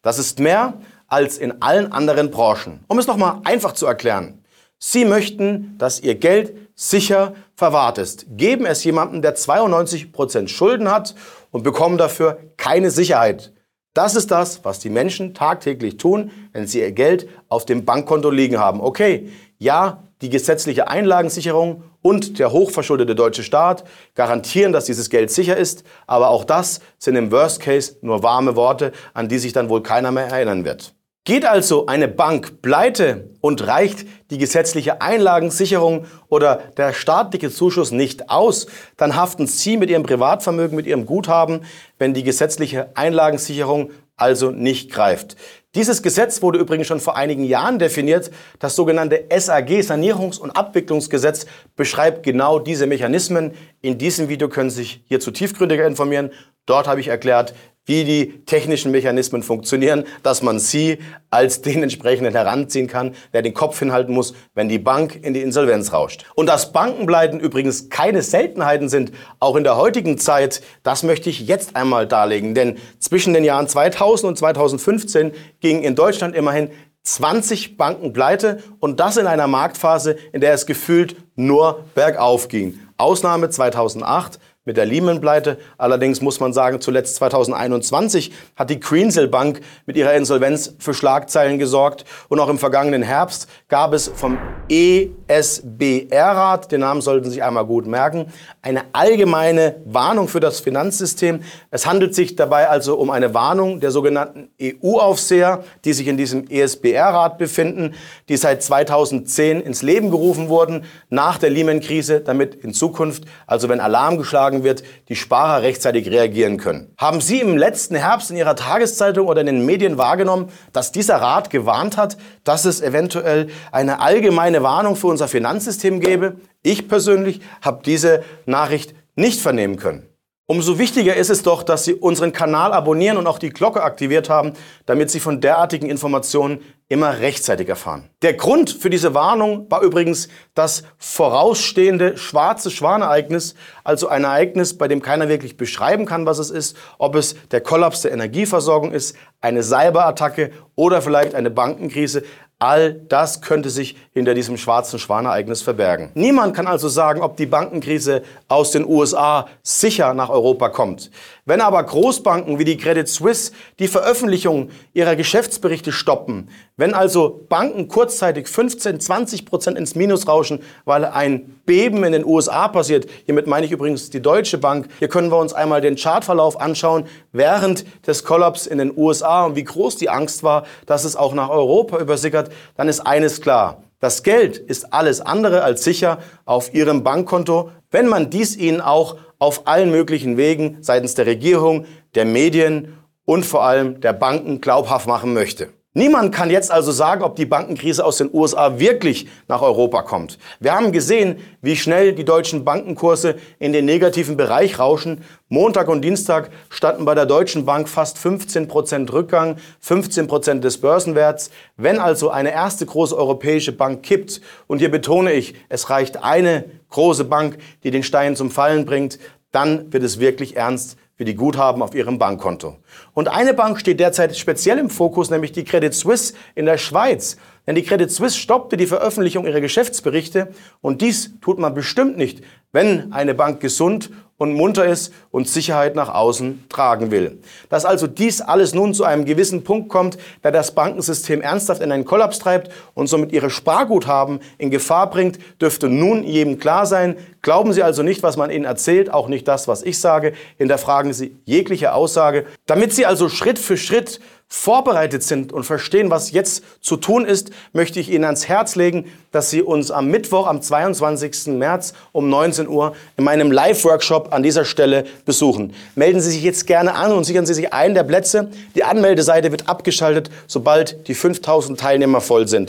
Das 0.00 0.18
ist 0.18 0.38
mehr 0.38 0.74
als 1.06 1.36
in 1.38 1.60
allen 1.60 1.92
anderen 1.92 2.30
Branchen. 2.30 2.84
Um 2.88 2.98
es 2.98 3.06
nochmal 3.06 3.40
einfach 3.44 3.72
zu 3.72 3.86
erklären. 3.86 4.42
Sie 4.78 5.04
möchten, 5.04 5.76
dass 5.78 6.00
Ihr 6.00 6.16
Geld 6.16 6.56
sicher 6.74 7.34
verwahrt 7.54 7.98
ist. 7.98 8.26
Geben 8.30 8.66
es 8.66 8.82
jemandem, 8.82 9.22
der 9.22 9.36
92 9.36 10.10
Prozent 10.10 10.50
Schulden 10.50 10.90
hat 10.90 11.14
und 11.52 11.62
bekommen 11.62 11.98
dafür 11.98 12.38
keine 12.56 12.90
Sicherheit. 12.90 13.52
Das 13.94 14.16
ist 14.16 14.30
das, 14.30 14.64
was 14.64 14.80
die 14.80 14.90
Menschen 14.90 15.34
tagtäglich 15.34 15.98
tun, 15.98 16.32
wenn 16.52 16.66
sie 16.66 16.80
ihr 16.80 16.92
Geld 16.92 17.28
auf 17.48 17.66
dem 17.66 17.84
Bankkonto 17.84 18.30
liegen 18.30 18.58
haben. 18.58 18.80
Okay, 18.80 19.28
ja, 19.58 20.08
die 20.22 20.30
gesetzliche 20.30 20.88
Einlagensicherung 20.88 21.84
und 22.00 22.38
der 22.38 22.52
hochverschuldete 22.52 23.14
deutsche 23.14 23.42
Staat 23.42 23.84
garantieren, 24.14 24.72
dass 24.72 24.86
dieses 24.86 25.10
Geld 25.10 25.30
sicher 25.30 25.56
ist, 25.56 25.84
aber 26.06 26.30
auch 26.30 26.44
das 26.44 26.80
sind 26.98 27.16
im 27.16 27.30
Worst 27.30 27.60
Case 27.60 27.96
nur 28.00 28.22
warme 28.22 28.56
Worte, 28.56 28.92
an 29.14 29.28
die 29.28 29.38
sich 29.38 29.52
dann 29.52 29.68
wohl 29.68 29.82
keiner 29.82 30.10
mehr 30.10 30.26
erinnern 30.26 30.64
wird. 30.64 30.94
Geht 31.24 31.46
also 31.46 31.86
eine 31.86 32.08
Bank 32.08 32.62
pleite 32.62 33.30
und 33.40 33.64
reicht 33.64 34.06
die 34.32 34.38
gesetzliche 34.38 35.00
Einlagensicherung 35.00 36.06
oder 36.28 36.56
der 36.76 36.92
staatliche 36.92 37.48
Zuschuss 37.48 37.92
nicht 37.92 38.28
aus, 38.28 38.66
dann 38.96 39.14
haften 39.14 39.46
Sie 39.46 39.76
mit 39.76 39.88
Ihrem 39.88 40.02
Privatvermögen, 40.02 40.74
mit 40.74 40.86
Ihrem 40.86 41.06
Guthaben, 41.06 41.64
wenn 41.96 42.12
die 42.12 42.24
gesetzliche 42.24 42.96
Einlagensicherung 42.96 43.92
also 44.16 44.50
nicht 44.50 44.90
greift. 44.90 45.36
Dieses 45.76 46.02
Gesetz 46.02 46.42
wurde 46.42 46.58
übrigens 46.58 46.88
schon 46.88 46.98
vor 46.98 47.16
einigen 47.16 47.44
Jahren 47.44 47.78
definiert. 47.78 48.32
Das 48.58 48.74
sogenannte 48.74 49.24
SAG, 49.30 49.68
Sanierungs- 49.80 50.40
und 50.40 50.50
Abwicklungsgesetz, 50.50 51.46
beschreibt 51.76 52.24
genau 52.24 52.58
diese 52.58 52.88
Mechanismen. 52.88 53.52
In 53.80 53.96
diesem 53.96 54.28
Video 54.28 54.48
können 54.48 54.70
Sie 54.70 54.82
sich 54.82 55.04
hierzu 55.06 55.30
tiefgründiger 55.30 55.86
informieren. 55.86 56.30
Dort 56.66 56.88
habe 56.88 57.00
ich 57.00 57.08
erklärt, 57.08 57.54
wie 57.84 58.04
die 58.04 58.44
technischen 58.44 58.92
Mechanismen 58.92 59.42
funktionieren, 59.42 60.04
dass 60.22 60.42
man 60.42 60.58
sie 60.58 60.98
als 61.30 61.62
den 61.62 61.82
entsprechenden 61.82 62.32
heranziehen 62.32 62.86
kann, 62.86 63.14
der 63.32 63.42
den 63.42 63.54
Kopf 63.54 63.78
hinhalten 63.78 64.14
muss, 64.14 64.34
wenn 64.54 64.68
die 64.68 64.78
Bank 64.78 65.18
in 65.22 65.34
die 65.34 65.42
Insolvenz 65.42 65.92
rauscht. 65.92 66.24
Und 66.34 66.46
dass 66.46 66.72
Bankenpleiten 66.72 67.40
übrigens 67.40 67.88
keine 67.88 68.22
Seltenheiten 68.22 68.88
sind, 68.88 69.12
auch 69.40 69.56
in 69.56 69.64
der 69.64 69.76
heutigen 69.76 70.18
Zeit, 70.18 70.62
das 70.82 71.02
möchte 71.02 71.30
ich 71.30 71.46
jetzt 71.46 71.74
einmal 71.74 72.06
darlegen. 72.06 72.54
Denn 72.54 72.76
zwischen 72.98 73.34
den 73.34 73.44
Jahren 73.44 73.66
2000 73.66 74.28
und 74.28 74.38
2015 74.38 75.32
gingen 75.60 75.82
in 75.82 75.96
Deutschland 75.96 76.36
immerhin 76.36 76.70
20 77.04 77.76
Banken 77.76 78.12
pleite 78.12 78.62
und 78.78 79.00
das 79.00 79.16
in 79.16 79.26
einer 79.26 79.48
Marktphase, 79.48 80.16
in 80.32 80.40
der 80.40 80.52
es 80.52 80.66
gefühlt 80.66 81.16
nur 81.34 81.84
bergauf 81.94 82.46
ging. 82.46 82.78
Ausnahme 82.96 83.50
2008 83.50 84.38
mit 84.64 84.76
der 84.76 84.86
Lehman-Pleite. 84.86 85.58
Allerdings 85.76 86.20
muss 86.20 86.38
man 86.38 86.52
sagen, 86.52 86.80
zuletzt 86.80 87.16
2021 87.16 88.32
hat 88.54 88.70
die 88.70 88.78
Greensill 88.78 89.26
Bank 89.26 89.60
mit 89.86 89.96
ihrer 89.96 90.14
Insolvenz 90.14 90.74
für 90.78 90.94
Schlagzeilen 90.94 91.58
gesorgt. 91.58 92.04
Und 92.28 92.38
auch 92.38 92.48
im 92.48 92.58
vergangenen 92.58 93.02
Herbst 93.02 93.48
gab 93.68 93.92
es 93.92 94.08
vom 94.08 94.38
ESBR-Rat, 94.68 96.70
den 96.70 96.80
Namen 96.80 97.00
sollten 97.00 97.24
Sie 97.24 97.32
sich 97.32 97.42
einmal 97.42 97.66
gut 97.66 97.86
merken, 97.86 98.26
eine 98.62 98.82
allgemeine 98.92 99.76
Warnung 99.84 100.28
für 100.28 100.38
das 100.38 100.60
Finanzsystem. 100.60 101.40
Es 101.70 101.86
handelt 101.86 102.14
sich 102.14 102.36
dabei 102.36 102.68
also 102.68 102.96
um 102.96 103.10
eine 103.10 103.34
Warnung 103.34 103.80
der 103.80 103.90
sogenannten 103.90 104.50
EU-Aufseher, 104.62 105.64
die 105.84 105.92
sich 105.92 106.06
in 106.06 106.16
diesem 106.16 106.48
ESBR-Rat 106.48 107.38
befinden, 107.38 107.94
die 108.28 108.36
seit 108.36 108.62
2010 108.62 109.60
ins 109.60 109.82
Leben 109.82 110.10
gerufen 110.10 110.48
wurden, 110.48 110.84
nach 111.08 111.38
der 111.38 111.50
Lehman-Krise, 111.50 112.20
damit 112.20 112.54
in 112.54 112.72
Zukunft, 112.72 113.24
also 113.46 113.68
wenn 113.68 113.80
Alarm 113.80 114.18
geschlagen 114.18 114.51
wird, 114.62 114.82
die 115.08 115.16
Sparer 115.16 115.62
rechtzeitig 115.62 116.10
reagieren 116.10 116.58
können. 116.58 116.92
Haben 116.98 117.20
Sie 117.22 117.40
im 117.40 117.56
letzten 117.56 117.96
Herbst 117.96 118.30
in 118.30 118.36
Ihrer 118.36 118.54
Tageszeitung 118.54 119.26
oder 119.26 119.40
in 119.40 119.46
den 119.46 119.64
Medien 119.64 119.96
wahrgenommen, 119.96 120.50
dass 120.72 120.92
dieser 120.92 121.16
Rat 121.16 121.48
gewarnt 121.48 121.96
hat, 121.96 122.18
dass 122.44 122.66
es 122.66 122.82
eventuell 122.82 123.48
eine 123.72 124.00
allgemeine 124.00 124.62
Warnung 124.62 124.96
für 124.96 125.06
unser 125.06 125.28
Finanzsystem 125.28 126.00
gäbe? 126.00 126.36
Ich 126.62 126.88
persönlich 126.88 127.40
habe 127.62 127.82
diese 127.84 128.22
Nachricht 128.44 128.94
nicht 129.16 129.40
vernehmen 129.40 129.76
können. 129.76 130.11
Umso 130.52 130.78
wichtiger 130.78 131.16
ist 131.16 131.30
es 131.30 131.42
doch, 131.42 131.62
dass 131.62 131.86
Sie 131.86 131.94
unseren 131.94 132.34
Kanal 132.34 132.74
abonnieren 132.74 133.16
und 133.16 133.26
auch 133.26 133.38
die 133.38 133.48
Glocke 133.48 133.82
aktiviert 133.82 134.28
haben, 134.28 134.52
damit 134.84 135.10
Sie 135.10 135.18
von 135.18 135.40
derartigen 135.40 135.88
Informationen 135.88 136.60
immer 136.90 137.20
rechtzeitig 137.20 137.70
erfahren. 137.70 138.10
Der 138.20 138.34
Grund 138.34 138.68
für 138.68 138.90
diese 138.90 139.14
Warnung 139.14 139.70
war 139.70 139.80
übrigens 139.80 140.28
das 140.52 140.82
vorausstehende 140.98 142.18
schwarze 142.18 142.70
Schwanereignis, 142.70 143.54
also 143.82 144.08
ein 144.08 144.24
Ereignis, 144.24 144.76
bei 144.76 144.88
dem 144.88 145.00
keiner 145.00 145.30
wirklich 145.30 145.56
beschreiben 145.56 146.04
kann, 146.04 146.26
was 146.26 146.38
es 146.38 146.50
ist, 146.50 146.76
ob 146.98 147.14
es 147.14 147.34
der 147.48 147.62
Kollaps 147.62 148.02
der 148.02 148.12
Energieversorgung 148.12 148.92
ist, 148.92 149.16
eine 149.40 149.62
Cyberattacke 149.62 150.50
oder 150.74 151.00
vielleicht 151.00 151.34
eine 151.34 151.48
Bankenkrise. 151.48 152.24
All 152.62 152.92
das 152.92 153.40
könnte 153.40 153.70
sich 153.70 153.96
hinter 154.12 154.34
diesem 154.34 154.56
schwarzen 154.56 155.00
Schwanereignis 155.00 155.62
verbergen. 155.62 156.12
Niemand 156.14 156.54
kann 156.54 156.68
also 156.68 156.88
sagen, 156.88 157.20
ob 157.20 157.36
die 157.36 157.46
Bankenkrise 157.46 158.22
aus 158.46 158.70
den 158.70 158.86
USA 158.86 159.48
sicher 159.64 160.14
nach 160.14 160.28
Europa 160.28 160.68
kommt. 160.68 161.10
Wenn 161.44 161.60
aber 161.60 161.82
Großbanken 161.82 162.60
wie 162.60 162.64
die 162.64 162.76
Credit 162.76 163.08
Suisse 163.08 163.50
die 163.80 163.88
Veröffentlichung 163.88 164.70
ihrer 164.92 165.16
Geschäftsberichte 165.16 165.90
stoppen, 165.90 166.48
wenn 166.76 166.94
also 166.94 167.44
Banken 167.48 167.88
kurzzeitig 167.88 168.46
15, 168.46 169.00
20 169.00 169.44
Prozent 169.44 169.76
ins 169.76 169.96
Minus 169.96 170.28
rauschen, 170.28 170.60
weil 170.84 171.04
ein 171.04 171.60
Beben 171.66 172.04
in 172.04 172.12
den 172.12 172.24
USA 172.24 172.68
passiert, 172.68 173.08
hiermit 173.24 173.48
meine 173.48 173.66
ich 173.66 173.72
übrigens 173.72 174.08
die 174.08 174.22
Deutsche 174.22 174.56
Bank, 174.56 174.86
hier 175.00 175.08
können 175.08 175.32
wir 175.32 175.38
uns 175.38 175.52
einmal 175.52 175.80
den 175.80 175.96
Chartverlauf 175.96 176.60
anschauen 176.60 177.06
während 177.32 177.86
des 178.06 178.22
Kollaps 178.22 178.68
in 178.68 178.78
den 178.78 178.96
USA 178.96 179.44
und 179.46 179.56
wie 179.56 179.64
groß 179.64 179.96
die 179.96 180.10
Angst 180.10 180.44
war, 180.44 180.64
dass 180.86 181.02
es 181.02 181.16
auch 181.16 181.34
nach 181.34 181.48
Europa 181.48 181.98
übersickert, 181.98 182.52
dann 182.76 182.88
ist 182.88 183.00
eines 183.00 183.40
klar. 183.40 183.82
Das 183.98 184.22
Geld 184.22 184.58
ist 184.58 184.92
alles 184.92 185.20
andere 185.20 185.62
als 185.62 185.82
sicher 185.82 186.18
auf 186.44 186.72
Ihrem 186.72 187.02
Bankkonto, 187.02 187.70
wenn 187.90 188.06
man 188.06 188.30
dies 188.30 188.56
Ihnen 188.56 188.80
auch 188.80 189.16
auf 189.42 189.66
allen 189.66 189.90
möglichen 189.90 190.36
Wegen 190.36 190.78
seitens 190.82 191.16
der 191.16 191.26
Regierung, 191.26 191.86
der 192.14 192.24
Medien 192.24 192.96
und 193.24 193.44
vor 193.44 193.64
allem 193.64 194.00
der 194.00 194.12
Banken 194.12 194.60
glaubhaft 194.60 195.08
machen 195.08 195.34
möchte. 195.34 195.70
Niemand 195.94 196.34
kann 196.34 196.48
jetzt 196.48 196.70
also 196.70 196.90
sagen, 196.90 197.22
ob 197.22 197.36
die 197.36 197.44
Bankenkrise 197.44 198.02
aus 198.02 198.16
den 198.16 198.30
USA 198.32 198.78
wirklich 198.78 199.28
nach 199.46 199.60
Europa 199.60 200.00
kommt. 200.00 200.38
Wir 200.58 200.74
haben 200.74 200.90
gesehen, 200.90 201.36
wie 201.60 201.76
schnell 201.76 202.14
die 202.14 202.24
deutschen 202.24 202.64
Bankenkurse 202.64 203.36
in 203.58 203.74
den 203.74 203.84
negativen 203.84 204.38
Bereich 204.38 204.78
rauschen. 204.78 205.22
Montag 205.50 205.88
und 205.88 206.00
Dienstag 206.00 206.48
standen 206.70 207.04
bei 207.04 207.14
der 207.14 207.26
Deutschen 207.26 207.66
Bank 207.66 207.90
fast 207.90 208.16
15 208.16 208.68
Prozent 208.68 209.12
Rückgang, 209.12 209.56
15 209.80 210.28
Prozent 210.28 210.64
des 210.64 210.80
Börsenwerts. 210.80 211.50
Wenn 211.76 211.98
also 211.98 212.30
eine 212.30 212.52
erste 212.52 212.86
große 212.86 213.14
europäische 213.14 213.72
Bank 213.72 214.02
kippt, 214.02 214.40
und 214.68 214.78
hier 214.78 214.90
betone 214.90 215.34
ich, 215.34 215.54
es 215.68 215.90
reicht 215.90 216.24
eine 216.24 216.64
große 216.88 217.24
Bank, 217.24 217.58
die 217.84 217.90
den 217.90 218.02
Stein 218.02 218.34
zum 218.34 218.50
Fallen 218.50 218.86
bringt, 218.86 219.18
dann 219.50 219.92
wird 219.92 220.04
es 220.04 220.18
wirklich 220.18 220.56
ernst 220.56 220.96
für 221.16 221.24
die 221.24 221.34
Guthaben 221.34 221.82
auf 221.82 221.94
ihrem 221.94 222.18
Bankkonto. 222.18 222.76
Und 223.14 223.28
eine 223.28 223.54
Bank 223.54 223.78
steht 223.78 224.00
derzeit 224.00 224.36
speziell 224.36 224.78
im 224.78 224.90
Fokus, 224.90 225.30
nämlich 225.30 225.52
die 225.52 225.64
Credit 225.64 225.92
Suisse 225.92 226.34
in 226.54 226.66
der 226.66 226.78
Schweiz. 226.78 227.36
Denn 227.66 227.74
die 227.74 227.82
Credit 227.82 228.10
Suisse 228.10 228.38
stoppte 228.38 228.76
die 228.76 228.86
Veröffentlichung 228.86 229.46
ihrer 229.46 229.60
Geschäftsberichte 229.60 230.48
und 230.80 231.00
dies 231.00 231.38
tut 231.40 231.58
man 231.58 231.74
bestimmt 231.74 232.16
nicht, 232.16 232.42
wenn 232.72 233.12
eine 233.12 233.34
Bank 233.34 233.60
gesund 233.60 234.10
und 234.42 234.54
munter 234.54 234.84
ist 234.84 235.12
und 235.30 235.46
Sicherheit 235.46 235.94
nach 235.94 236.12
außen 236.12 236.64
tragen 236.68 237.12
will. 237.12 237.38
Dass 237.68 237.84
also 237.84 238.08
dies 238.08 238.40
alles 238.40 238.74
nun 238.74 238.92
zu 238.92 239.04
einem 239.04 239.24
gewissen 239.24 239.62
Punkt 239.62 239.88
kommt, 239.88 240.18
der 240.42 240.50
das 240.50 240.72
Bankensystem 240.74 241.40
ernsthaft 241.40 241.80
in 241.80 241.92
einen 241.92 242.04
Kollaps 242.04 242.40
treibt 242.40 242.72
und 242.94 243.06
somit 243.06 243.30
ihre 243.30 243.50
Sparguthaben 243.50 244.40
in 244.58 244.72
Gefahr 244.72 245.08
bringt, 245.10 245.38
dürfte 245.60 245.88
nun 245.88 246.24
jedem 246.24 246.58
klar 246.58 246.86
sein. 246.86 247.16
Glauben 247.40 247.72
Sie 247.72 247.84
also 247.84 248.02
nicht, 248.02 248.24
was 248.24 248.36
man 248.36 248.50
Ihnen 248.50 248.64
erzählt, 248.64 249.12
auch 249.12 249.28
nicht 249.28 249.46
das, 249.46 249.68
was 249.68 249.84
ich 249.84 250.00
sage. 250.00 250.32
Hinterfragen 250.58 251.12
Sie 251.12 251.36
jegliche 251.44 251.94
Aussage. 251.94 252.46
Damit 252.66 252.92
Sie 252.92 253.06
also 253.06 253.28
Schritt 253.28 253.60
für 253.60 253.76
Schritt 253.76 254.18
vorbereitet 254.52 255.22
sind 255.22 255.50
und 255.50 255.64
verstehen, 255.64 256.10
was 256.10 256.30
jetzt 256.30 256.62
zu 256.82 256.98
tun 256.98 257.24
ist, 257.24 257.50
möchte 257.72 257.98
ich 257.98 258.10
Ihnen 258.10 258.24
ans 258.24 258.48
Herz 258.48 258.76
legen, 258.76 259.10
dass 259.30 259.48
Sie 259.48 259.62
uns 259.62 259.90
am 259.90 260.08
Mittwoch, 260.08 260.46
am 260.46 260.60
22. 260.60 261.54
März 261.54 261.94
um 262.12 262.28
19 262.28 262.68
Uhr 262.68 262.94
in 263.16 263.24
meinem 263.24 263.50
Live-Workshop 263.50 264.28
an 264.30 264.42
dieser 264.42 264.66
Stelle 264.66 265.04
besuchen. 265.24 265.72
Melden 265.94 266.20
Sie 266.20 266.30
sich 266.30 266.42
jetzt 266.42 266.66
gerne 266.66 266.94
an 266.94 267.12
und 267.12 267.24
sichern 267.24 267.46
Sie 267.46 267.54
sich 267.54 267.72
einen 267.72 267.94
der 267.94 268.04
Plätze. 268.04 268.50
Die 268.74 268.84
Anmeldeseite 268.84 269.50
wird 269.52 269.70
abgeschaltet, 269.70 270.30
sobald 270.46 271.08
die 271.08 271.14
5000 271.14 271.80
Teilnehmer 271.80 272.20
voll 272.20 272.46
sind. 272.46 272.60